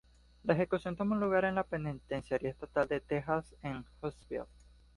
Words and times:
La 0.43 0.55
ejecución 0.55 0.95
tomó 0.95 1.13
lugar 1.13 1.45
en 1.45 1.53
la 1.53 1.63
Penitenciaria 1.63 2.49
Estatal 2.49 2.87
de 2.87 3.01
Texas 3.01 3.53
en 3.61 3.85
Huntsville. 4.01 4.47